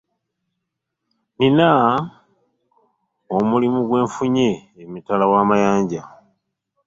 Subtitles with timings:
[1.37, 1.69] Nina
[3.37, 4.49] omulimu gwenfunye
[4.81, 6.01] e mitala w'amayanja.